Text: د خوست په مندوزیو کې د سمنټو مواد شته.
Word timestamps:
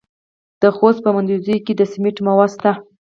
د 0.61 0.63
خوست 0.75 0.99
په 1.03 1.09
مندوزیو 1.15 1.63
کې 1.65 1.73
د 1.75 1.81
سمنټو 1.91 2.21
مواد 2.27 2.49
شته. 2.55 2.71